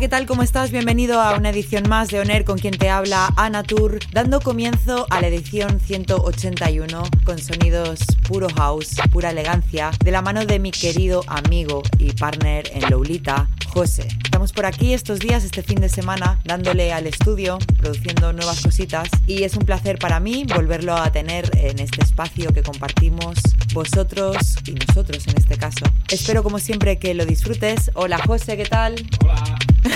[0.00, 0.26] ¿qué tal?
[0.26, 0.70] ¿Cómo estás?
[0.70, 5.06] Bienvenido a una edición más de Oner con quien te habla Ana Tour, dando comienzo
[5.10, 7.98] a la edición 181 con sonidos
[8.28, 13.48] puro house, pura elegancia, de la mano de mi querido amigo y partner en Loulita,
[13.72, 14.06] José.
[14.24, 19.08] Estamos por aquí estos días, este fin de semana, dándole al estudio, produciendo nuevas cositas
[19.26, 23.36] y es un placer para mí volverlo a tener en este espacio que compartimos
[23.72, 25.86] vosotros y nosotros en este caso.
[26.06, 27.90] Espero como siempre que lo disfrutes.
[27.94, 28.94] Hola José, ¿qué tal?
[29.24, 29.57] Hola.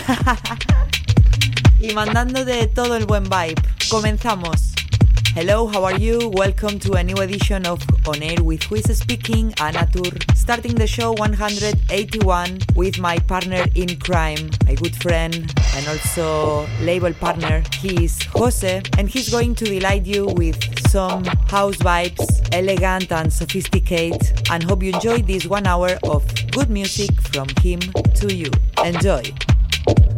[1.80, 3.55] y de todo el buen vibe.
[3.91, 4.72] Comenzamos.
[5.34, 6.28] Hello, how are you?
[6.34, 10.10] Welcome to a new edition of On Air with Who is Speaking, Anna Tur.
[10.34, 15.34] Starting the show 181 with my partner in crime, my good friend
[15.75, 17.62] and also label partner.
[17.80, 20.56] He is Jose, and he's going to delight you with
[20.91, 24.20] some house vibes, elegant and sophisticated.
[24.50, 27.80] And hope you enjoy this one hour of good music from him
[28.16, 28.50] to you.
[28.84, 29.22] Enjoy.
[29.88, 30.12] Oh.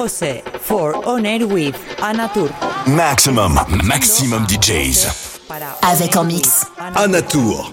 [0.00, 2.48] José for On Air with Anatour.
[2.86, 3.54] Maximum,
[3.86, 5.08] maximum DJs.
[5.82, 6.66] Avec en mix.
[6.96, 7.70] Anatour.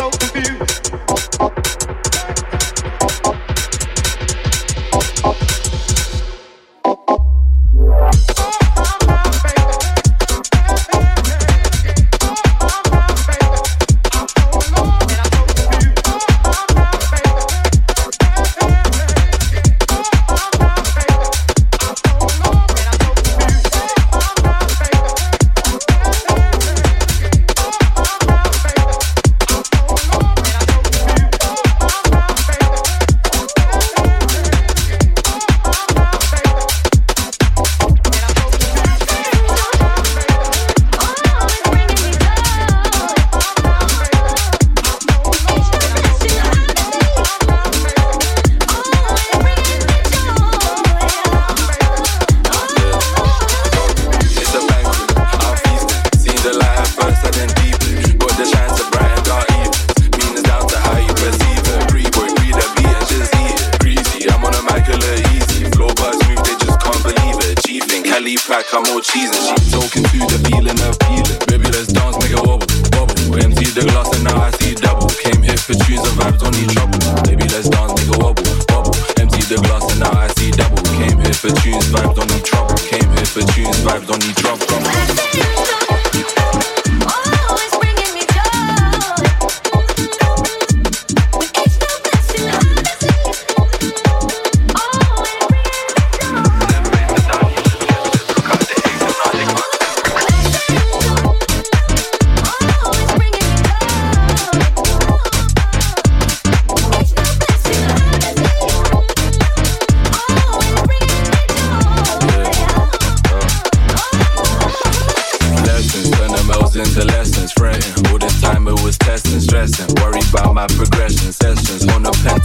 [0.00, 0.69] so confused.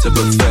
[0.05, 0.44] to but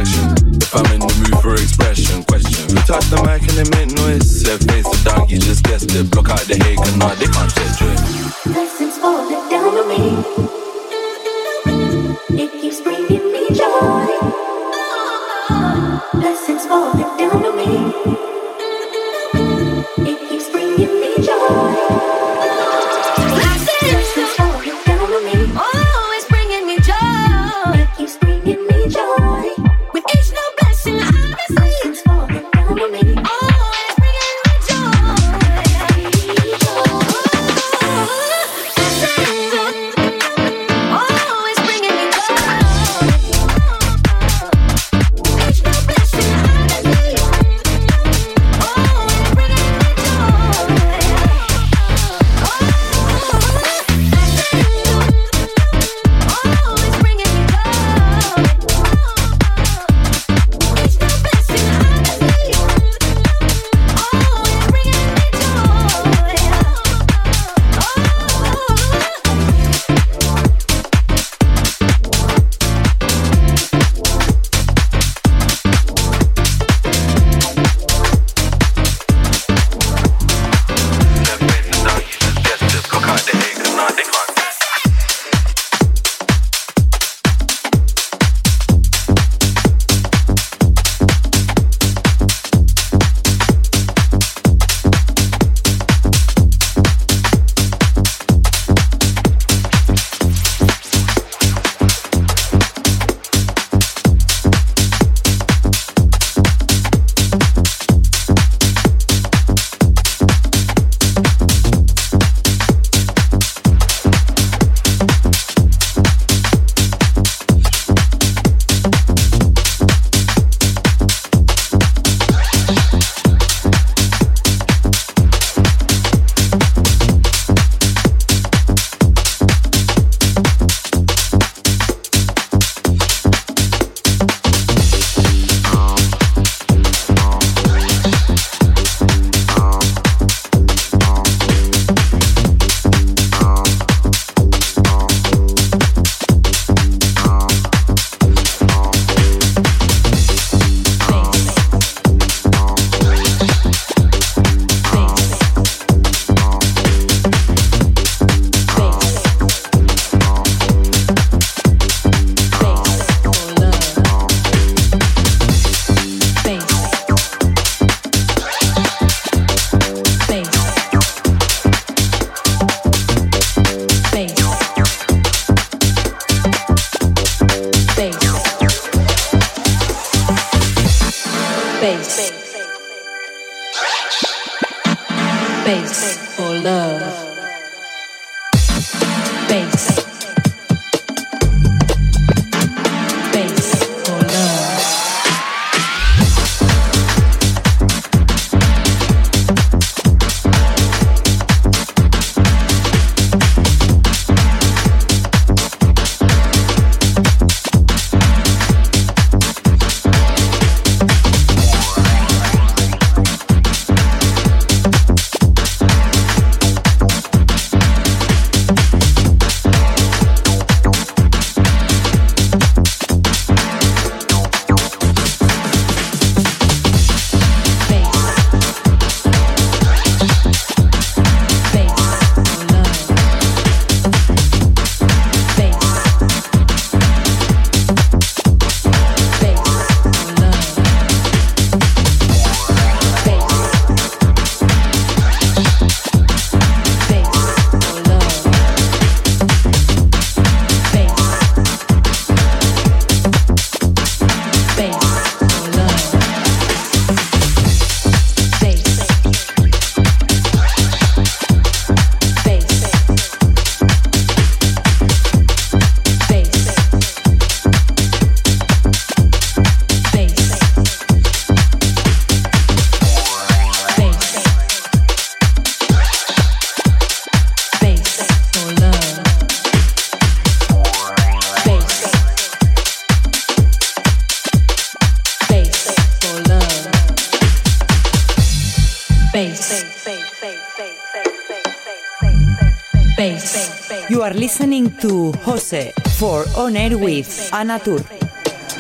[297.53, 297.99] à Anatur.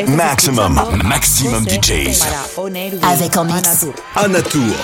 [0.08, 0.74] Maximum,
[1.04, 2.24] maximum DJs.
[3.02, 3.86] Avec en mix.
[4.14, 4.74] Anatur.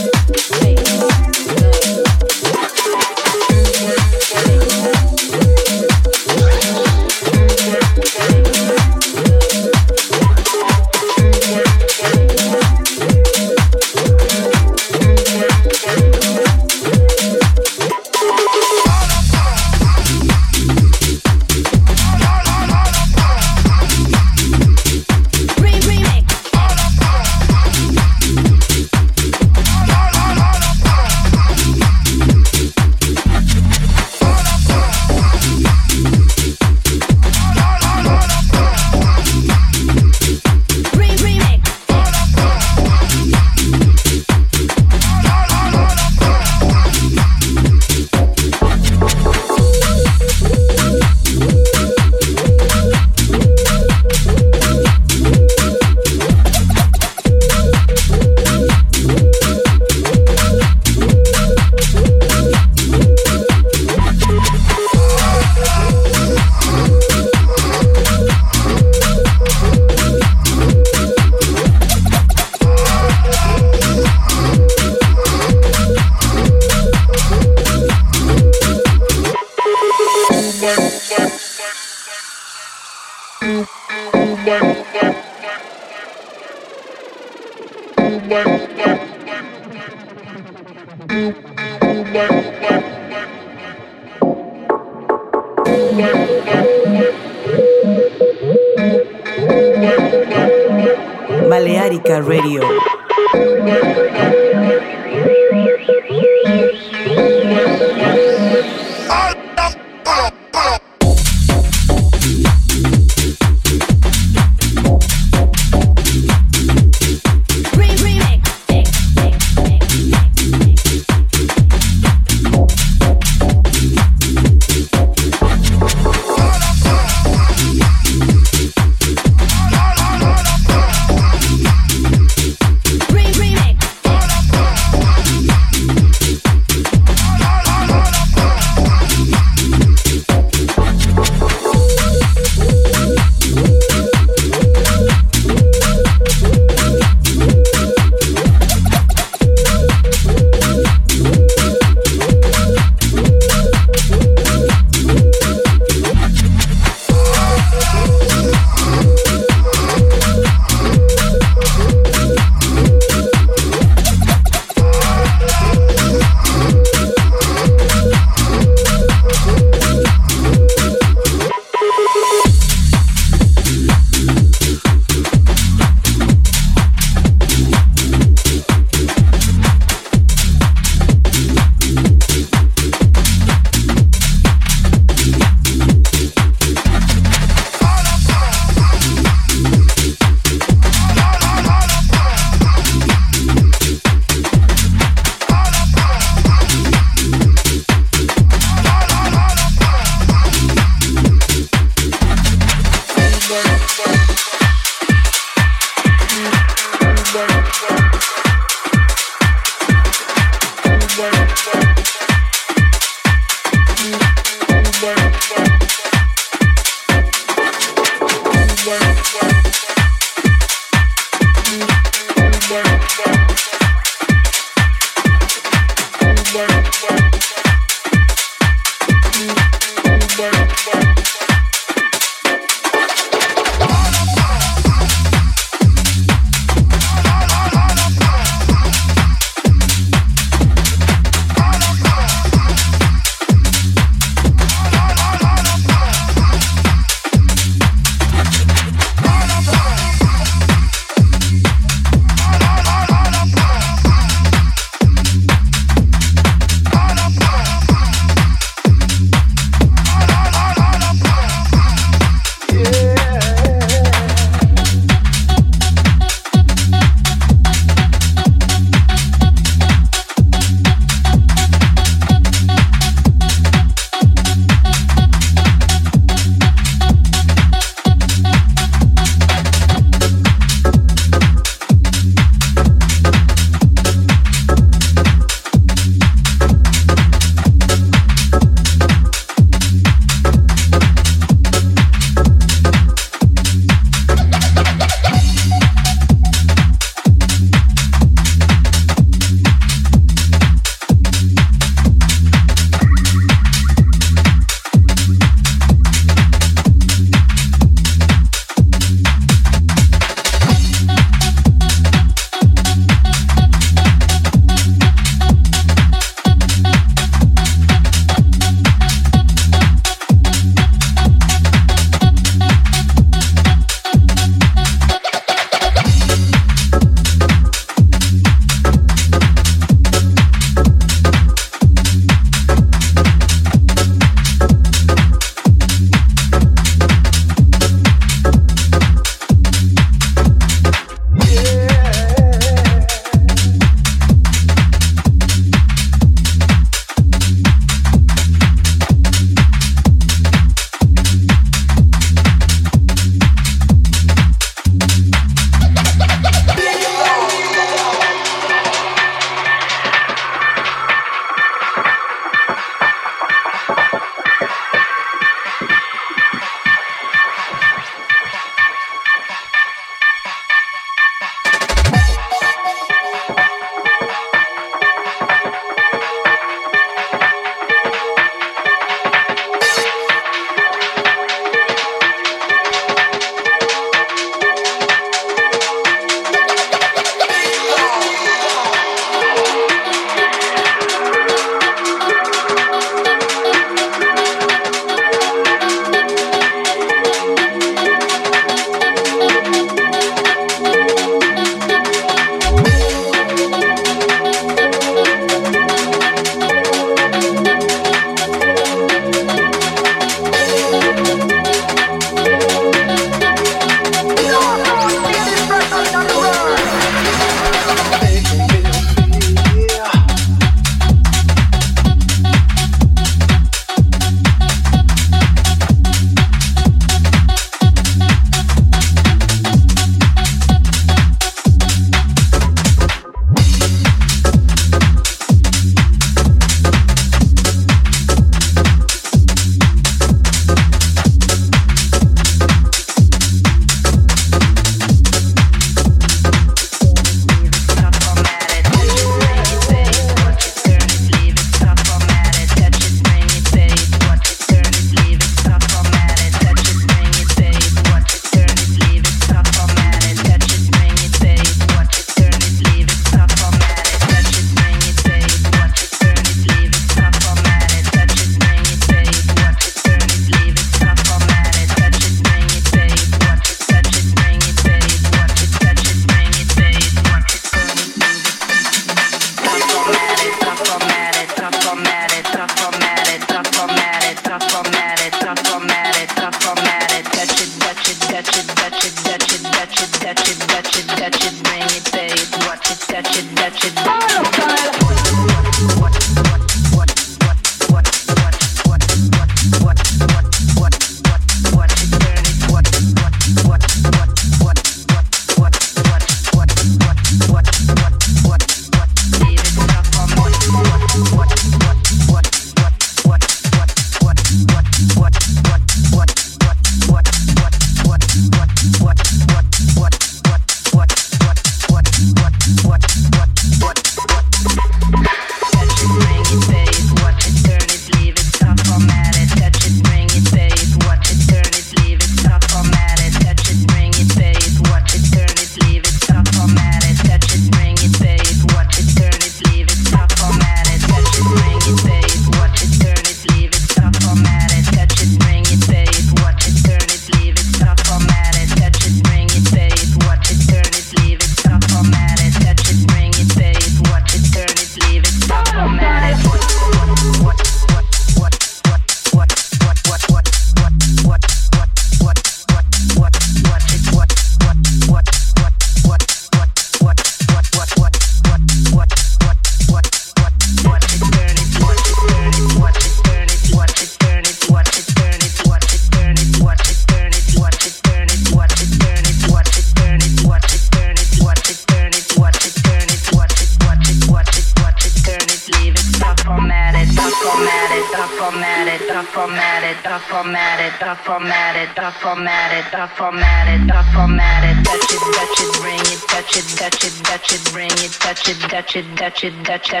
[599.92, 600.00] All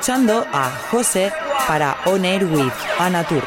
[0.09, 1.33] escuchando a José
[1.67, 3.43] para On Air with Anatur.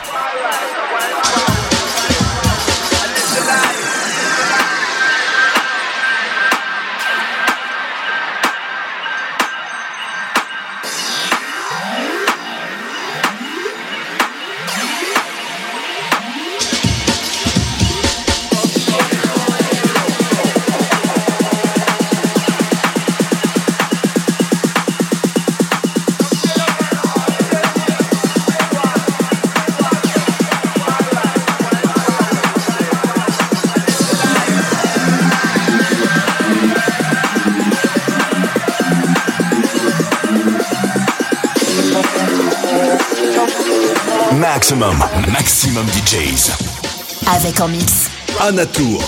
[44.40, 44.96] Maximum,
[45.34, 46.54] maximum DJs.
[47.36, 48.10] Avec en mix.
[48.40, 49.02] Anatour.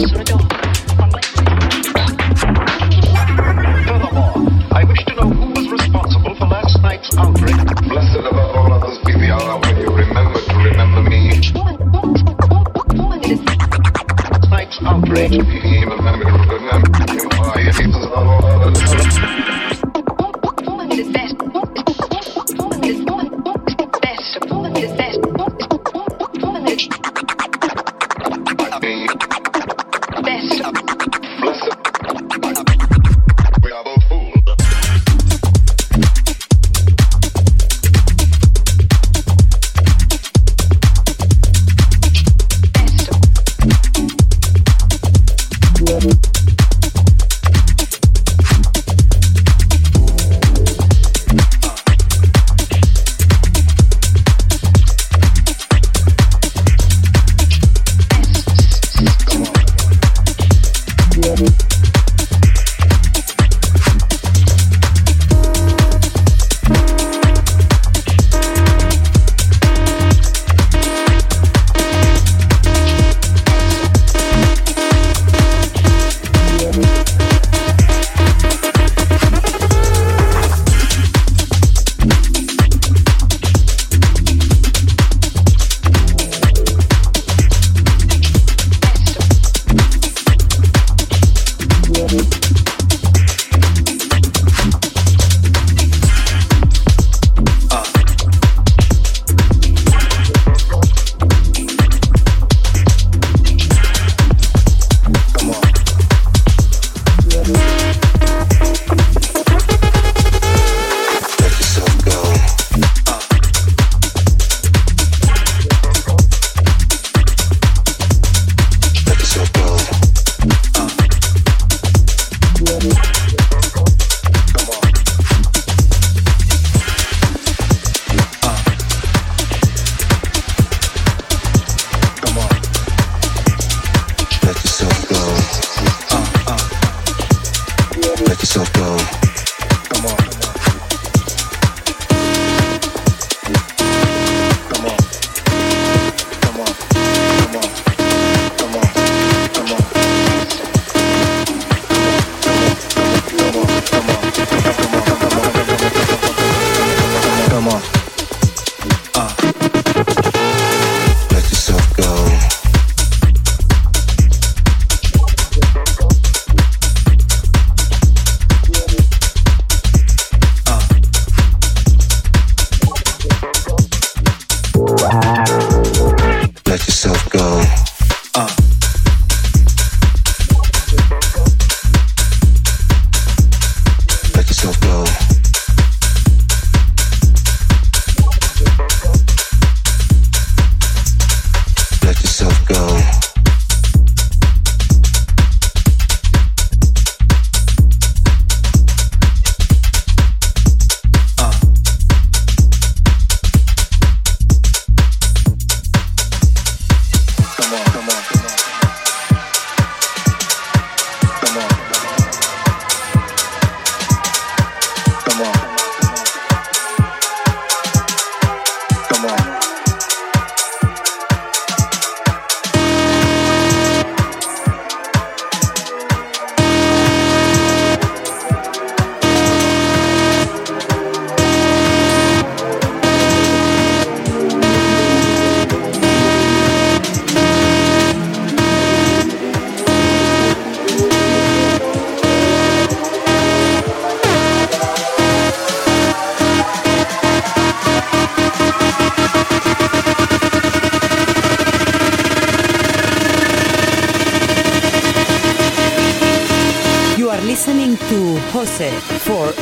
[0.00, 0.27] Thank you.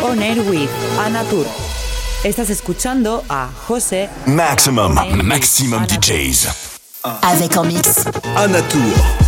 [0.07, 0.71] Con Air with
[1.05, 1.25] Ana
[2.23, 4.95] Estás escuchando a José Maximum,
[5.25, 7.03] Maximum DJs.
[7.23, 8.07] Avec en mix.
[8.37, 9.26] Anatur.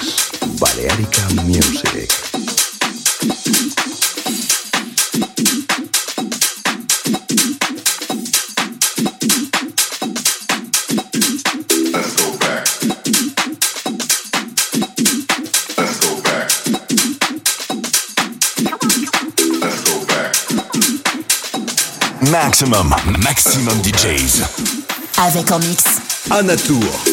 [0.59, 2.13] Balearica Music.
[22.33, 22.89] Maxximum,
[23.23, 24.43] maxximum DJs.
[25.19, 25.85] Avec en mix.
[26.31, 27.12] Anna Tur.